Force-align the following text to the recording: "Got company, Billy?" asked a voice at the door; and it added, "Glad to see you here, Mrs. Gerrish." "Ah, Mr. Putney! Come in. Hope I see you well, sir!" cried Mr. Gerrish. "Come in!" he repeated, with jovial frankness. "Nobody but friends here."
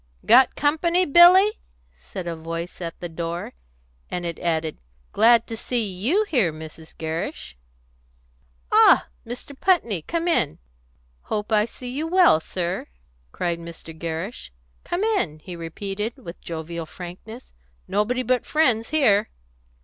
"Got 0.25 0.55
company, 0.55 1.05
Billy?" 1.05 1.59
asked 1.95 2.15
a 2.15 2.35
voice 2.35 2.81
at 2.81 2.99
the 2.99 3.07
door; 3.07 3.53
and 4.09 4.25
it 4.25 4.39
added, 4.39 4.79
"Glad 5.11 5.45
to 5.45 5.55
see 5.55 5.85
you 5.85 6.23
here, 6.23 6.51
Mrs. 6.51 6.97
Gerrish." 6.97 7.55
"Ah, 8.71 9.09
Mr. 9.27 9.55
Putney! 9.55 10.01
Come 10.01 10.27
in. 10.27 10.57
Hope 11.25 11.51
I 11.51 11.65
see 11.65 11.91
you 11.91 12.07
well, 12.07 12.39
sir!" 12.39 12.87
cried 13.31 13.59
Mr. 13.59 13.95
Gerrish. 13.95 14.51
"Come 14.83 15.03
in!" 15.03 15.37
he 15.37 15.55
repeated, 15.55 16.17
with 16.17 16.41
jovial 16.41 16.87
frankness. 16.87 17.53
"Nobody 17.87 18.23
but 18.23 18.43
friends 18.47 18.89
here." 18.89 19.29